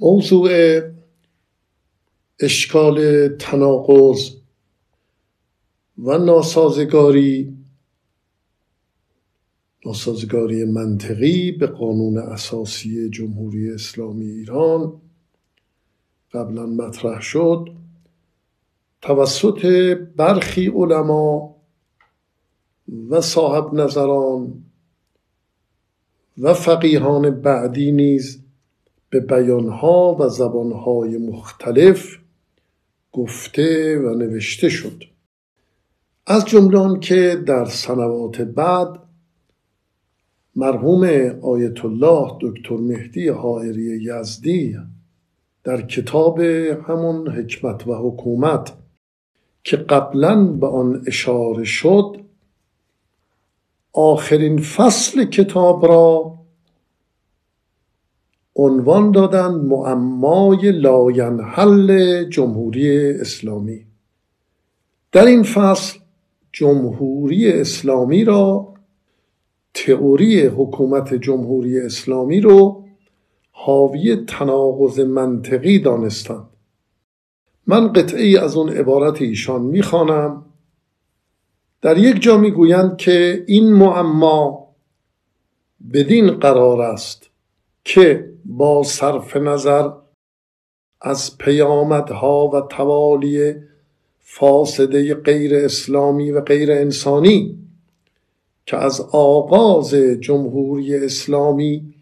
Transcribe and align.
موضوع 0.00 0.80
اشکال 2.40 3.28
تناقض 3.28 4.30
و 5.98 6.18
ناسازگاری 6.18 7.56
ناسازگاری 9.86 10.64
منطقی 10.64 11.52
به 11.52 11.66
قانون 11.66 12.18
اساسی 12.18 13.10
جمهوری 13.10 13.70
اسلامی 13.70 14.26
ایران 14.26 15.00
قبلا 16.32 16.66
مطرح 16.66 17.20
شد. 17.20 17.68
توسط 19.02 19.66
برخی 20.16 20.66
علما 20.66 21.56
و 23.10 23.20
صاحب 23.20 23.74
نظران 23.74 24.64
و 26.38 26.54
فقیهان 26.54 27.30
بعدی 27.30 27.92
نیز 27.92 28.42
به 29.10 29.20
بیانها 29.20 30.16
و 30.20 30.28
زبانهای 30.28 31.18
مختلف 31.18 32.18
گفته 33.12 33.98
و 33.98 34.14
نوشته 34.14 34.68
شد. 34.68 35.02
از 36.26 36.44
جمله 36.44 36.98
که 36.98 37.42
در 37.46 37.64
سنوات 37.64 38.40
بعد 38.40 38.98
مرحوم 40.56 41.04
آیت 41.42 41.84
الله 41.84 42.38
دکتر 42.40 42.76
مهدی 42.76 43.28
حائری 43.28 44.00
یزدی 44.02 44.76
در 45.64 45.82
کتاب 45.82 46.40
همون 46.88 47.28
حکمت 47.28 47.86
و 47.86 47.94
حکومت 47.94 48.72
که 49.64 49.76
قبلا 49.76 50.44
به 50.44 50.66
آن 50.66 51.02
اشاره 51.06 51.64
شد 51.64 52.16
آخرین 53.92 54.58
فصل 54.62 55.24
کتاب 55.24 55.86
را 55.86 56.39
عنوان 58.56 59.10
دادن 59.10 59.54
معمای 59.54 60.72
لاینحل 60.72 62.24
جمهوری 62.24 63.10
اسلامی. 63.10 63.86
در 65.12 65.26
این 65.26 65.42
فصل 65.42 65.98
جمهوری 66.52 67.52
اسلامی 67.52 68.24
را 68.24 68.74
تئوری 69.74 70.42
حکومت 70.42 71.14
جمهوری 71.14 71.80
اسلامی 71.80 72.40
رو 72.40 72.84
حاوی 73.50 74.16
تناقض 74.16 75.00
منطقی 75.00 75.78
دانستند. 75.78 76.48
من 77.66 77.92
قطعی 77.92 78.36
از 78.36 78.56
اون 78.56 78.68
عبارت 78.68 79.22
ایشان 79.22 79.62
می‌خوانم. 79.62 80.44
در 81.82 81.98
یک 81.98 82.22
جا 82.22 82.36
می‌گویند 82.36 82.96
که 82.96 83.44
این 83.46 83.72
معما 83.72 84.68
بدین 85.92 86.30
قرار 86.30 86.80
است 86.80 87.30
که 87.84 88.29
با 88.44 88.82
صرف 88.82 89.36
نظر 89.36 89.90
از 91.00 91.38
پیامدها 91.38 92.48
و 92.48 92.60
توالی 92.60 93.54
فاسده 94.18 95.14
غیر 95.14 95.54
اسلامی 95.54 96.30
و 96.30 96.40
غیر 96.40 96.72
انسانی 96.72 97.58
که 98.66 98.76
از 98.76 99.00
آغاز 99.12 99.94
جمهوری 99.94 100.96
اسلامی 100.96 101.94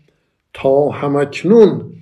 تا 0.54 0.88
همکنون 0.88 1.92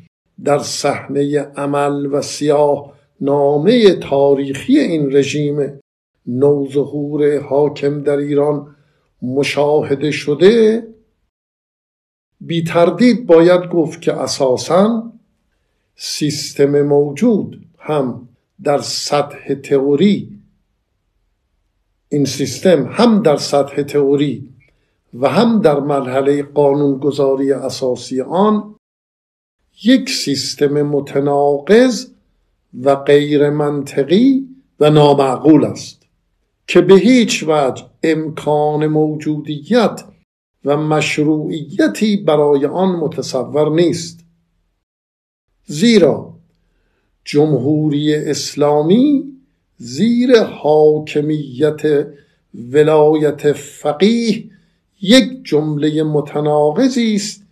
در 0.44 0.58
صحنه 0.58 1.38
عمل 1.40 2.06
و 2.06 2.22
سیاه 2.22 2.92
نامه 3.20 3.94
تاریخی 3.94 4.78
این 4.78 5.16
رژیم 5.16 5.80
نوظهور 6.26 7.38
حاکم 7.38 8.02
در 8.02 8.16
ایران 8.16 8.76
مشاهده 9.22 10.10
شده 10.10 10.86
بی 12.40 12.64
تردید 12.64 13.26
باید 13.26 13.70
گفت 13.70 14.02
که 14.02 14.12
اساسا 14.12 15.12
سیستم 15.96 16.82
موجود 16.82 17.66
هم 17.78 18.28
در 18.62 18.78
سطح 18.78 19.54
تئوری 19.54 20.40
این 22.08 22.24
سیستم 22.24 22.86
هم 22.86 23.22
در 23.22 23.36
سطح 23.36 23.82
تئوری 23.82 24.48
و 25.14 25.28
هم 25.28 25.60
در 25.60 25.80
مرحله 25.80 26.42
قانونگذاری 26.42 27.52
اساسی 27.52 28.20
آن 28.20 28.74
یک 29.84 30.10
سیستم 30.10 30.82
متناقض 30.82 32.06
و 32.82 32.94
غیر 32.94 33.50
منطقی 33.50 34.48
و 34.80 34.90
نامعقول 34.90 35.64
است 35.64 36.02
که 36.66 36.80
به 36.80 36.94
هیچ 36.94 37.44
وجه 37.48 37.84
امکان 38.02 38.86
موجودیت 38.86 40.02
و 40.66 40.76
مشروعیتی 40.76 42.16
برای 42.16 42.66
آن 42.66 42.88
متصور 42.88 43.70
نیست. 43.70 44.20
زیرا 45.66 46.34
جمهوری 47.24 48.14
اسلامی 48.14 49.24
زیر 49.76 50.42
حاکمیت 50.42 52.06
ولایت 52.54 53.52
فقیه 53.52 54.44
یک 55.02 55.44
جمله 55.44 56.02
متناقضی 56.02 57.14
است 57.14 57.46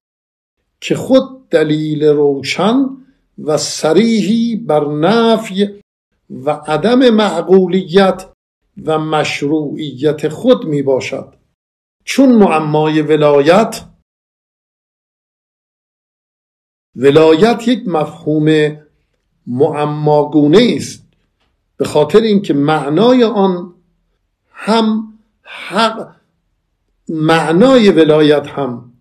که 0.81 0.95
خود 0.95 1.49
دلیل 1.49 2.05
روشن 2.05 2.89
و 3.45 3.59
سریحی 3.59 4.57
بر 4.57 4.89
نفی 4.89 5.69
و 6.31 6.51
عدم 6.51 7.11
معقولیت 7.11 8.27
و 8.85 8.99
مشروعیت 8.99 10.29
خود 10.29 10.65
می 10.65 10.83
باشد 10.83 11.35
چون 12.05 12.33
معمای 12.33 13.03
ولایت 13.03 13.85
ولایت 16.97 17.69
یک 17.69 17.89
مفهوم 17.89 18.77
معماگونه 19.47 20.75
است. 20.77 21.05
به 21.77 21.85
خاطر 21.85 22.21
اینکه 22.21 22.55
معنای 22.55 23.25
آن 23.25 23.75
هم 24.51 25.15
حق 25.43 26.15
معنای 27.09 27.91
ولایت 27.91 28.47
هم 28.47 28.93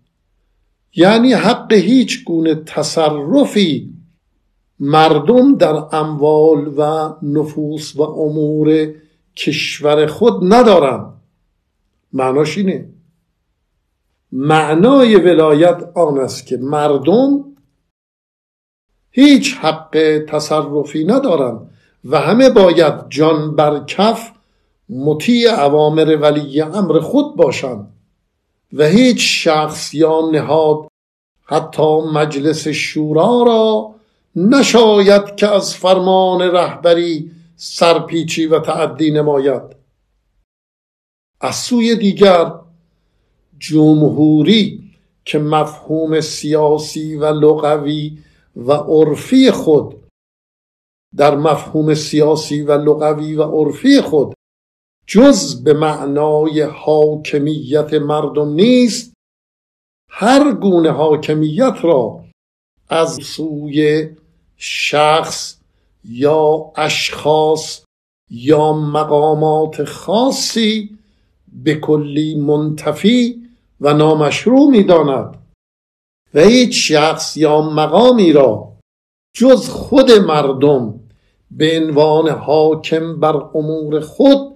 یعنی 0.94 1.32
حق 1.32 1.72
هیچ 1.72 2.24
گونه 2.24 2.54
تصرفی 2.54 3.94
مردم 4.80 5.56
در 5.56 5.96
اموال 5.96 6.74
و 6.78 7.12
نفوس 7.22 7.96
و 7.96 8.02
امور 8.02 8.94
کشور 9.36 10.06
خود 10.06 10.52
ندارند. 10.52 11.12
معناش 12.12 12.58
اینه. 12.58 12.93
معنای 14.36 15.16
ولایت 15.16 15.90
آن 15.94 16.18
است 16.18 16.46
که 16.46 16.56
مردم 16.56 17.44
هیچ 19.10 19.54
حق 19.54 20.24
تصرفی 20.28 21.04
ندارند 21.04 21.70
و 22.04 22.20
همه 22.20 22.50
باید 22.50 22.94
جان 23.08 23.56
بر 23.56 23.84
کف 23.84 24.32
مطیع 24.88 25.50
عوامر 25.50 26.16
ولی 26.16 26.60
امر 26.60 27.00
خود 27.00 27.36
باشند 27.36 27.92
و 28.72 28.84
هیچ 28.84 29.44
شخص 29.44 29.94
یا 29.94 30.20
نهاد 30.32 30.88
حتی 31.44 32.00
مجلس 32.14 32.68
شورا 32.68 33.42
را 33.46 33.94
نشاید 34.36 35.36
که 35.36 35.48
از 35.48 35.76
فرمان 35.76 36.42
رهبری 36.42 37.30
سرپیچی 37.56 38.46
و 38.46 38.58
تعدی 38.60 39.10
نماید. 39.10 39.62
از 41.40 41.56
سوی 41.56 41.96
دیگر 41.96 42.52
جمهوری 43.68 44.90
که 45.24 45.38
مفهوم 45.38 46.20
سیاسی 46.20 47.16
و 47.16 47.24
لغوی 47.24 48.18
و 48.56 48.72
عرفی 48.72 49.50
خود 49.50 50.04
در 51.16 51.36
مفهوم 51.36 51.94
سیاسی 51.94 52.62
و 52.62 52.72
لغوی 52.72 53.34
و 53.34 53.42
عرفی 53.42 54.00
خود 54.00 54.34
جز 55.06 55.64
به 55.64 55.74
معنای 55.74 56.62
حاکمیت 56.62 57.94
مردم 57.94 58.48
نیست 58.48 59.14
هر 60.10 60.52
گونه 60.52 60.90
حاکمیت 60.90 61.76
را 61.82 62.24
از 62.88 63.14
سوی 63.22 64.08
شخص 64.56 65.60
یا 66.04 66.72
اشخاص 66.76 67.84
یا 68.30 68.72
مقامات 68.72 69.84
خاصی 69.84 70.98
به 71.52 71.74
کلی 71.74 72.34
منتفی 72.34 73.43
و 73.80 73.94
نامشروع 73.94 74.70
می‌داند. 74.70 75.36
و 76.34 76.40
هیچ 76.40 76.92
شخص 76.92 77.36
یا 77.36 77.60
مقامی 77.60 78.32
را 78.32 78.72
جز 79.34 79.68
خود 79.68 80.10
مردم 80.10 81.00
به 81.50 81.80
عنوان 81.80 82.28
حاکم 82.28 83.20
بر 83.20 83.36
امور 83.54 84.00
خود 84.00 84.54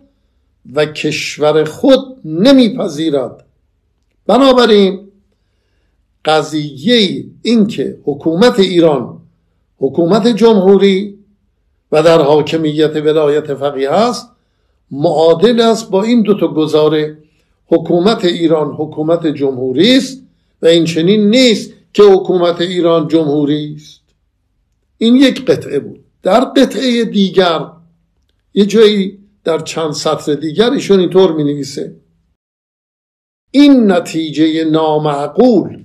و 0.75 0.87
کشور 0.87 1.65
خود 1.65 2.21
نمیپذیرد. 2.25 3.45
بنابراین 4.27 5.09
قضیه 6.25 7.25
اینکه 7.43 7.99
حکومت 8.05 8.59
ایران 8.59 9.21
حکومت 9.79 10.27
جمهوری 10.29 11.19
و 11.93 12.03
در 12.03 12.21
حاکمیت 12.21 12.97
ولایت 12.97 13.55
فقیه 13.55 13.91
است 13.91 14.31
معادل 14.91 15.61
است 15.61 15.91
با 15.91 16.03
این 16.03 16.23
دو 16.23 16.35
تا 16.35 16.49
گزاره 16.49 17.19
حکومت 17.69 18.25
ایران 18.25 18.75
حکومت 18.75 19.27
جمهوری 19.27 19.97
است 19.97 20.23
و 20.63 20.67
این 20.67 20.85
چنین 20.85 21.31
نیست 21.31 21.73
که 21.93 22.03
حکومت 22.03 22.61
ایران 22.61 23.09
جمهوری 23.09 23.75
است. 23.77 24.03
این 24.99 25.17
یک 25.17 25.45
قطعه 25.45 25.79
بود. 25.79 26.05
در 26.23 26.41
قطعه 26.41 27.05
دیگر 27.05 27.61
یه 28.55 28.67
جایی 28.67 29.19
در 29.45 29.59
چند 29.59 29.93
سطر 29.93 30.35
دیگر 30.35 30.71
ایشون 30.71 31.01
اینطور 31.01 31.33
می 31.33 31.45
نویسه 31.45 31.97
این 33.51 33.93
نتیجه 33.93 34.65
نامعقول 34.65 35.85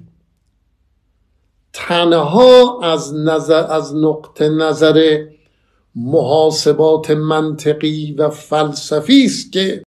تنها 1.74 2.80
از, 2.84 3.14
نظر 3.14 3.72
از 3.72 3.96
نقطه 3.96 4.50
نظر 4.50 5.26
محاسبات 5.96 7.12
منطقی 7.12 8.16
و 8.18 8.30
فلسفی 8.30 9.26
است 9.26 9.52
که 9.52 9.83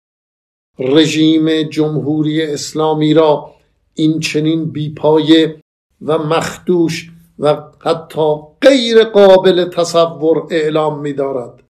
رژیم 0.80 1.64
جمهوری 1.64 2.42
اسلامی 2.42 3.14
را 3.14 3.52
این 3.94 4.20
چنین 4.20 4.72
بیپایه 4.72 5.62
و 6.02 6.18
مخدوش 6.18 7.12
و 7.40 7.64
حتی 7.80 8.36
غیر 8.62 9.04
قابل 9.04 9.70
تصور 9.70 10.48
اعلام 10.52 11.00
می 11.00 11.14
دارد. 11.14 11.64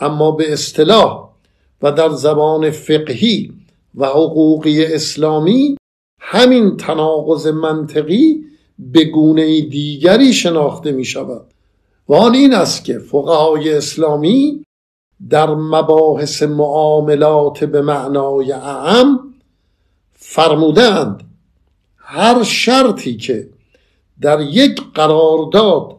اما 0.00 0.30
به 0.30 0.52
اصطلاح 0.52 1.30
و 1.82 1.92
در 1.92 2.08
زبان 2.08 2.70
فقهی 2.70 3.52
و 3.94 4.06
حقوقی 4.06 4.84
اسلامی 4.84 5.76
همین 6.20 6.76
تناقض 6.76 7.46
منطقی 7.46 8.44
به 8.78 9.04
گونه 9.04 9.60
دیگری 9.60 10.32
شناخته 10.32 10.92
می 10.92 11.04
شود 11.04 11.46
و 12.08 12.14
آن 12.14 12.34
این 12.34 12.54
است 12.54 12.84
که 12.84 12.98
فقهای 12.98 13.74
اسلامی 13.74 14.65
در 15.30 15.50
مباحث 15.50 16.42
معاملات 16.42 17.64
به 17.64 17.82
معنای 17.82 18.52
اعم 18.52 19.34
فرمودند 20.12 21.22
هر 21.96 22.42
شرطی 22.42 23.16
که 23.16 23.48
در 24.20 24.40
یک 24.40 24.80
قرارداد 24.94 25.96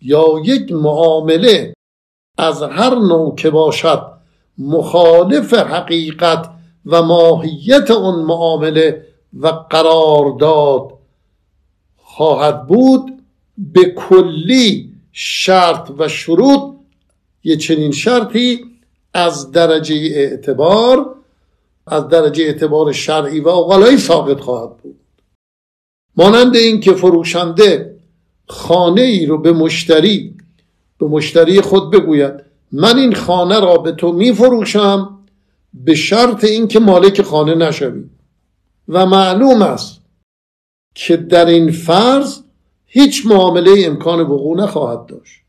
یا 0.00 0.24
یک 0.44 0.72
معامله 0.72 1.74
از 2.38 2.62
هر 2.62 2.94
نوع 2.94 3.34
که 3.34 3.50
باشد 3.50 4.14
مخالف 4.58 5.54
حقیقت 5.54 6.50
و 6.86 7.02
ماهیت 7.02 7.90
اون 7.90 8.24
معامله 8.24 9.06
و 9.40 9.48
قرارداد 9.48 10.92
خواهد 11.96 12.66
بود 12.66 13.22
به 13.58 13.84
کلی 13.84 14.92
شرط 15.12 15.90
و 15.98 16.08
شروط 16.08 16.73
یه 17.44 17.56
چنین 17.56 17.92
شرطی 17.92 18.64
از 19.14 19.52
درجه 19.52 19.94
اعتبار 19.94 21.14
از 21.86 22.08
درجه 22.08 22.44
اعتبار 22.44 22.92
شرعی 22.92 23.40
و 23.40 23.48
اقلایی 23.48 23.98
ساقط 23.98 24.40
خواهد 24.40 24.76
بود. 24.76 25.00
مانند 26.16 26.56
این 26.56 26.80
که 26.80 26.92
فروشنده 26.92 27.96
خانه 28.48 29.02
ای 29.02 29.26
رو 29.26 29.38
به 29.38 29.52
مشتری 29.52 30.34
به 30.98 31.06
مشتری 31.06 31.60
خود 31.60 31.90
بگوید 31.90 32.32
من 32.72 32.98
این 32.98 33.14
خانه 33.14 33.60
را 33.60 33.76
به 33.76 33.92
تو 33.92 34.12
می 34.12 34.32
فروشم 34.32 35.18
به 35.74 35.94
شرط 35.94 36.44
اینکه 36.44 36.80
مالک 36.80 37.22
خانه 37.22 37.54
نشوی. 37.54 38.04
و 38.88 39.06
معلوم 39.06 39.62
است 39.62 40.00
که 40.94 41.16
در 41.16 41.46
این 41.46 41.70
فرض 41.70 42.40
هیچ 42.86 43.26
معامله 43.26 43.74
امکان 43.86 44.20
وقوع 44.20 44.56
نخواهد 44.56 45.06
داشت. 45.06 45.43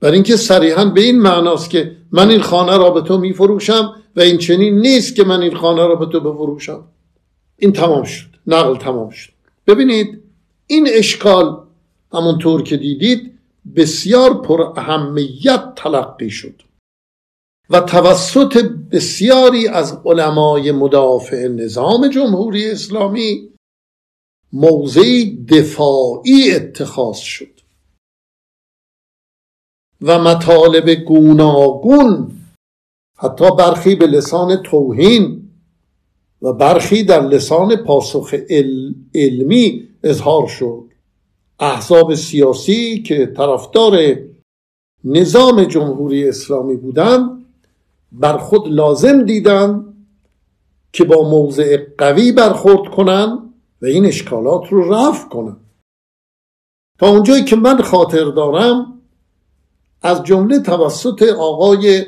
بر 0.00 0.12
اینکه 0.12 0.36
صریحا 0.36 0.84
به 0.84 1.00
این 1.00 1.18
معناست 1.18 1.70
که 1.70 1.96
من 2.12 2.30
این 2.30 2.40
خانه 2.40 2.76
را 2.76 2.90
به 2.90 3.00
تو 3.00 3.18
می 3.18 3.32
فروشم 3.32 4.02
و 4.16 4.20
این 4.20 4.38
چنین 4.38 4.78
نیست 4.78 5.16
که 5.16 5.24
من 5.24 5.42
این 5.42 5.54
خانه 5.54 5.86
را 5.86 5.94
به 5.94 6.06
تو 6.06 6.20
بفروشم. 6.20 6.84
این 7.56 7.72
تمام 7.72 8.04
شد 8.04 8.28
نقل 8.46 8.76
تمام 8.76 9.10
شد. 9.10 9.32
ببینید 9.66 10.22
این 10.66 10.88
اشکال 10.92 11.56
همونطور 12.12 12.62
که 12.62 12.76
دیدید 12.76 13.38
بسیار 13.76 14.42
پر 14.42 14.72
اهمیت 14.76 15.74
تلقی 15.76 16.30
شد 16.30 16.62
و 17.70 17.80
توسط 17.80 18.70
بسیاری 18.92 19.68
از 19.68 19.98
علمای 20.04 20.72
مدافع 20.72 21.48
نظام 21.48 22.08
جمهوری 22.08 22.70
اسلامی 22.70 23.48
موضعی 24.52 25.44
دفاعی 25.44 26.52
اتخاذ 26.54 27.16
شد. 27.16 27.57
و 30.02 30.18
مطالب 30.18 30.90
گوناگون 30.90 32.30
حتی 33.16 33.50
برخی 33.58 33.94
به 33.94 34.06
لسان 34.06 34.56
توهین 34.56 35.50
و 36.42 36.52
برخی 36.52 37.04
در 37.04 37.26
لسان 37.26 37.76
پاسخ 37.76 38.34
علمی 39.14 39.88
اظهار 40.02 40.46
شد. 40.46 40.84
احزاب 41.60 42.14
سیاسی 42.14 43.02
که 43.02 43.26
طرفدار 43.26 43.98
نظام 45.04 45.64
جمهوری 45.64 46.28
اسلامی 46.28 46.76
بودند 46.76 47.44
بر 48.12 48.36
خود 48.36 48.68
لازم 48.68 49.24
دیدند 49.24 49.84
که 50.92 51.04
با 51.04 51.30
موضع 51.30 51.76
قوی 51.98 52.32
برخورد 52.32 52.94
کنند 52.94 53.54
و 53.82 53.86
این 53.86 54.06
اشکالات 54.06 54.68
رو 54.70 54.92
رفع 54.94 55.28
کنند. 55.28 55.60
تا 56.98 57.08
اونجایی 57.10 57.44
که 57.44 57.56
من 57.56 57.82
خاطر 57.82 58.24
دارم 58.24 58.97
از 60.02 60.22
جمله 60.22 60.58
توسط 60.58 61.22
آقای 61.38 62.04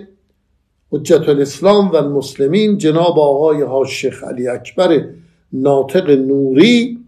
حجت 0.92 1.28
الاسلام 1.28 1.90
و 1.90 1.96
المسلمین 1.96 2.78
جناب 2.78 3.18
آقای 3.18 3.62
حاج 3.62 4.06
علی 4.22 4.48
اکبر 4.48 5.08
ناطق 5.52 6.10
نوری 6.10 7.04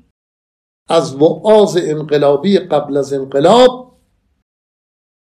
از 0.88 1.14
وعاز 1.14 1.76
انقلابی 1.76 2.58
قبل 2.58 2.96
از 2.96 3.12
انقلاب 3.12 3.96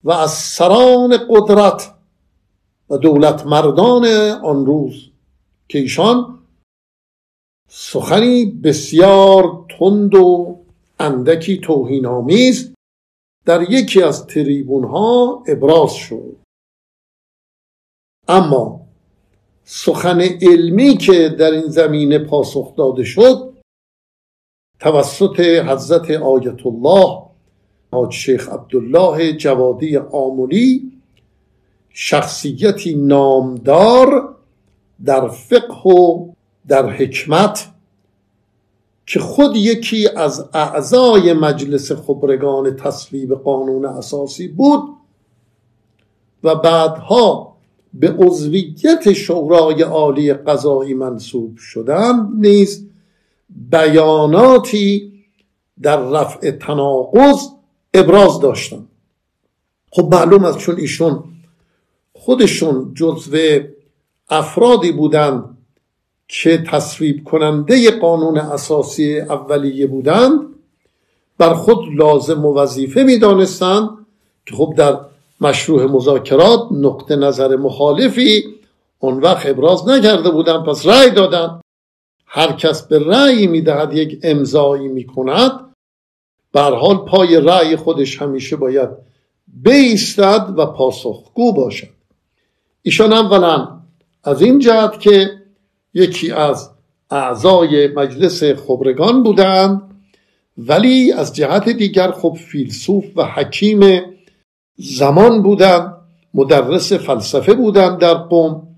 و 0.04 0.10
از 0.10 0.30
سران 0.30 1.18
قدرت 1.30 1.94
و 2.90 2.96
دولت 2.96 3.46
مردان 3.46 4.04
آن 4.42 4.66
روز 4.66 5.10
که 5.68 5.78
ایشان 5.78 6.38
سخنی 7.68 8.44
بسیار 8.44 9.64
تند 9.78 10.14
و 10.14 10.58
اندکی 11.00 11.58
توهین 11.58 12.06
آمیز 12.06 12.73
در 13.46 13.70
یکی 13.70 14.02
از 14.02 14.26
تریبون 14.26 14.84
ها 14.84 15.42
ابراز 15.48 15.92
شد. 15.92 16.36
اما 18.28 18.80
سخن 19.64 20.20
علمی 20.20 20.96
که 20.96 21.28
در 21.28 21.50
این 21.50 21.68
زمینه 21.68 22.18
پاسخ 22.18 22.76
داده 22.76 23.04
شد 23.04 23.54
توسط 24.80 25.40
حضرت 25.40 26.10
آیت 26.10 26.66
الله 26.66 27.22
حاج 27.92 28.12
شیخ 28.12 28.48
عبدالله 28.48 29.32
جوادی 29.32 29.96
آمولی 29.96 30.92
شخصیتی 31.88 32.94
نامدار 32.94 34.34
در 35.04 35.28
فقه 35.28 35.90
و 35.90 36.32
در 36.68 36.90
حکمت 36.90 37.73
که 39.06 39.20
خود 39.20 39.56
یکی 39.56 40.08
از 40.08 40.48
اعضای 40.54 41.32
مجلس 41.32 41.92
خبرگان 41.92 42.76
تصویب 42.76 43.34
قانون 43.34 43.84
اساسی 43.84 44.48
بود 44.48 44.82
و 46.44 46.54
بعدها 46.54 47.56
به 47.94 48.10
عضویت 48.18 49.12
شورای 49.12 49.82
عالی 49.82 50.34
قضایی 50.34 50.94
منصوب 50.94 51.56
شدن 51.56 52.28
نیز 52.36 52.86
بیاناتی 53.70 55.12
در 55.82 55.96
رفع 55.96 56.50
تناقض 56.50 57.48
ابراز 57.94 58.40
داشتن. 58.40 58.86
خب 59.90 60.14
معلوم 60.14 60.44
است 60.44 60.58
چون 60.58 60.76
ایشون 60.76 61.24
خودشون 62.12 62.94
جزو 62.94 63.36
افرادی 64.28 64.92
بودند 64.92 65.56
که 66.28 66.64
تصویب 66.70 67.24
کننده 67.24 67.90
قانون 67.90 68.38
اساسی 68.38 69.20
اولیه 69.20 69.86
بودند 69.86 70.40
بر 71.38 71.54
خود 71.54 71.78
لازم 71.94 72.44
و 72.44 72.54
وظیفه 72.54 73.02
می 73.02 73.18
دانستند 73.18 73.88
که 74.46 74.54
خب 74.54 74.74
در 74.76 74.98
مشروع 75.40 75.84
مذاکرات 75.84 76.60
نقطه 76.72 77.16
نظر 77.16 77.56
مخالفی 77.56 78.44
اون 78.98 79.20
وقت 79.20 79.46
ابراز 79.46 79.88
نکرده 79.88 80.30
بودند 80.30 80.64
پس 80.64 80.86
رأی 80.86 81.10
دادند. 81.10 81.60
هر 82.26 82.52
کس 82.52 82.82
به 82.82 82.98
رأی 82.98 83.46
می‌دهد 83.46 83.94
یک 83.94 84.18
امضایی 84.22 84.88
می‌کند. 84.88 85.50
بر 86.52 86.74
حال 86.74 86.96
پای 86.96 87.40
رأی 87.40 87.76
خودش 87.76 88.22
همیشه 88.22 88.56
باید 88.56 88.88
بیستد 89.62 90.54
و 90.56 90.66
پاسخگو 90.66 91.52
باشد. 91.52 91.88
ایشان 92.82 93.12
اولا 93.12 93.68
از 94.24 94.42
این 94.42 94.58
جهت 94.58 95.00
که 95.00 95.30
یکی 95.94 96.30
از 96.32 96.70
اعضای 97.10 97.88
مجلس 97.88 98.44
خبرگان 98.44 99.22
بودند 99.22 99.82
ولی 100.58 101.12
از 101.12 101.34
جهت 101.34 101.68
دیگر 101.68 102.10
خب 102.10 102.36
فیلسوف 102.40 103.04
و 103.16 103.24
حکیم 103.24 104.02
زمان 104.76 105.42
بودند 105.42 105.94
مدرس 106.34 106.92
فلسفه 106.92 107.54
بودند 107.54 107.98
در 107.98 108.14
قوم 108.14 108.68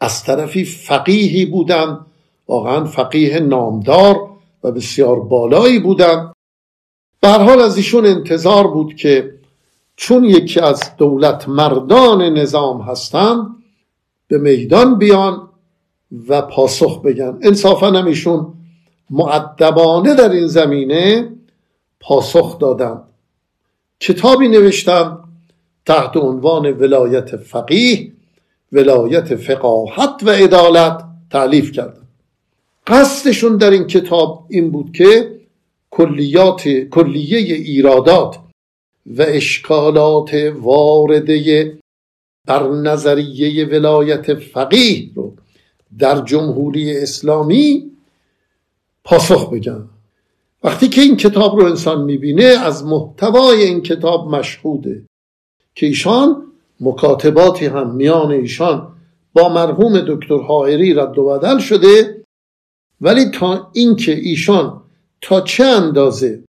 از 0.00 0.24
طرفی 0.24 0.64
فقیهی 0.64 1.46
بودند 1.46 2.06
واقعا 2.48 2.84
فقیه 2.84 3.40
نامدار 3.40 4.16
و 4.64 4.72
بسیار 4.72 5.20
بالایی 5.20 5.78
بودند 5.78 6.32
به 7.20 7.28
حال 7.28 7.60
از 7.60 7.76
ایشون 7.76 8.06
انتظار 8.06 8.66
بود 8.66 8.94
که 8.94 9.34
چون 9.96 10.24
یکی 10.24 10.60
از 10.60 10.96
دولت 10.96 11.48
مردان 11.48 12.22
نظام 12.22 12.80
هستند 12.80 13.46
به 14.28 14.38
میدان 14.38 14.98
بیان 14.98 15.45
و 16.28 16.42
پاسخ 16.42 17.02
بگن. 17.02 17.38
انصافا 17.42 17.90
هم 17.90 18.06
ایشون 18.06 18.54
معدبانه 19.10 20.14
در 20.14 20.30
این 20.30 20.46
زمینه 20.46 21.32
پاسخ 22.00 22.58
دادن. 22.58 23.02
کتابی 24.00 24.48
نوشتم 24.48 25.28
تحت 25.86 26.16
عنوان 26.16 26.70
ولایت 26.70 27.36
فقیه 27.36 28.12
ولایت 28.72 29.36
فقاهت 29.36 30.22
و 30.22 30.30
عدالت 30.30 31.04
تعلیف 31.30 31.72
کردن. 31.72 32.02
قصدشون 32.86 33.56
در 33.56 33.70
این 33.70 33.86
کتاب 33.86 34.46
این 34.48 34.70
بود 34.70 34.92
که 34.92 35.36
کلیات 35.90 36.68
کلیه 36.68 37.38
ایرادات 37.38 38.38
و 39.06 39.22
اشکالات 39.22 40.52
وارده 40.60 41.78
بر 42.46 42.68
نظریه 42.68 43.64
ولایت 43.64 44.34
فقیه 44.34 45.10
رو 45.14 45.34
در 45.98 46.20
جمهوری 46.20 46.96
اسلامی 46.96 47.90
پاسخ 49.04 49.50
بگن 49.50 49.88
وقتی 50.64 50.88
که 50.88 51.00
این 51.00 51.16
کتاب 51.16 51.60
رو 51.60 51.66
انسان 51.66 52.04
می‌بینه 52.04 52.44
از 52.44 52.84
محتوای 52.84 53.62
این 53.62 53.80
کتاب 53.80 54.34
مشهوده 54.34 55.02
که 55.74 55.86
ایشان 55.86 56.42
مکاتباتی 56.80 57.66
هم 57.66 57.94
میان 57.94 58.30
ایشان 58.30 58.92
با 59.32 59.48
مرحوم 59.48 60.00
دکتر 60.00 60.38
حائری 60.38 60.94
رد 60.94 61.18
و 61.18 61.24
بدل 61.24 61.58
شده 61.58 62.22
ولی 63.00 63.30
تا 63.30 63.70
اینکه 63.72 64.12
ایشان 64.12 64.82
تا 65.20 65.40
چه 65.40 65.64
اندازه 65.64 66.44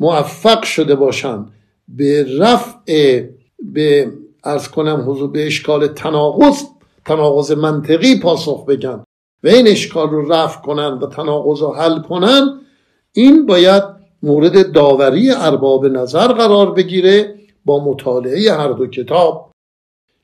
موفق 0.00 0.62
شده 0.62 0.94
باشند 0.94 1.52
به 1.88 2.38
رفع 2.38 3.24
به 3.62 4.12
ارز 4.44 4.68
کنم 4.68 5.04
حضور 5.06 5.30
به 5.30 5.46
اشکال 5.46 5.86
تناقض 5.86 6.62
تناقض 7.04 7.52
منطقی 7.52 8.20
پاسخ 8.20 8.66
بگن 8.66 9.04
و 9.44 9.48
این 9.48 9.68
اشکال 9.68 10.10
رو 10.10 10.32
رفع 10.32 10.60
کنن 10.60 10.98
و 10.98 11.06
تناقض 11.06 11.60
رو 11.60 11.72
حل 11.72 12.02
کنن 12.02 12.60
این 13.12 13.46
باید 13.46 13.82
مورد 14.22 14.72
داوری 14.72 15.30
ارباب 15.30 15.86
نظر 15.86 16.32
قرار 16.32 16.70
بگیره 16.70 17.34
با 17.64 17.84
مطالعه 17.84 18.52
هر 18.52 18.72
دو 18.72 18.86
کتاب. 18.86 19.52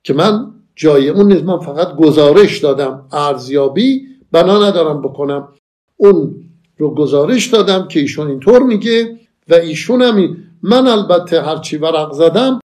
که 0.03 0.15
من 0.15 0.55
جای 0.77 1.09
اون 1.09 1.33
نیز 1.33 1.43
من 1.43 1.59
فقط 1.59 1.97
گزارش 1.97 2.59
دادم 2.59 3.07
ارزیابی 3.13 4.07
بنا 4.33 4.69
ندارم 4.69 5.03
بکنم. 5.03 5.49
اون 5.97 6.45
رو 6.79 6.95
گزارش 6.95 7.47
دادم 7.47 7.89
که 7.89 8.01
ایشون 8.01 8.29
اینطور 8.29 8.63
میگه 8.63 9.19
و 9.49 9.55
ایشون 9.55 10.03
هم 10.03 10.37
من 10.63 10.87
البته 10.87 11.43
هرچی 11.43 11.77
ورق 11.77 12.13
زدم 12.13 12.61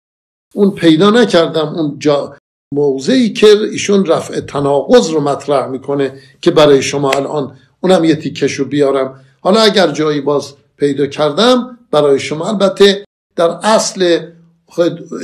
اون 0.54 0.70
پیدا 0.70 1.10
نکردم 1.10 1.68
اون 1.68 1.96
جا 1.98 2.36
موضعی 2.72 3.32
که 3.32 3.46
ایشون 3.46 4.06
رفع 4.06 4.40
تناقض 4.40 5.10
رو 5.10 5.20
مطرح 5.20 5.66
می‌کنه 5.66 6.12
که 6.40 6.50
برای 6.50 6.82
شما 6.82 7.10
الان 7.10 7.56
اونم 7.80 8.04
یه 8.04 8.14
تیکش 8.14 8.52
رو 8.52 8.64
بیارم. 8.64 9.20
حالا 9.40 9.60
اگر 9.60 9.86
جایی 9.90 10.20
باز 10.20 10.54
پیدا 10.76 11.06
کردم 11.06 11.78
برای 11.90 12.18
شما 12.18 12.48
البته 12.48 13.04
در 13.36 13.50
اصل 13.62 14.18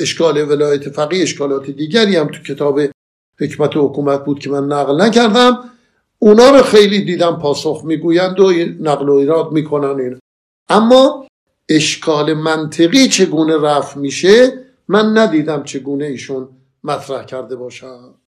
اشکال 0.00 0.50
ولایت 0.50 0.88
فقیه 0.88 1.23
اشکالات 1.23 1.71
دیگری 1.71 2.17
هم 2.17 2.26
تو 2.26 2.55
کتاب 2.55 2.81
حکمت 3.40 3.76
و 3.76 3.88
حکومت 3.88 4.25
بود 4.25 4.38
که 4.38 4.50
من 4.50 4.64
نقل 4.64 5.02
نکردم. 5.02 5.59
اونا 6.19 6.50
رو 6.50 6.62
خیلی 6.62 7.05
دیدم 7.05 7.38
پاسخ 7.43 7.83
می‌گویند 7.85 8.40
و 8.40 8.52
نقل 8.81 9.09
و 9.09 9.14
ایراد 9.14 9.52
می‌کنن. 9.52 10.00
این 10.00 10.19
اما 10.69 11.26
اشکال 11.69 12.35
منطقی 12.35 13.09
چگونه 13.09 13.57
رفع 13.57 14.00
میشه 14.00 14.52
من 14.88 15.19
ندیدم 15.19 15.62
چگونه 15.62 16.05
ایشون 16.05 16.49
مطرح 16.88 17.25
کرده 17.25 17.57
باشم. 17.57 18.21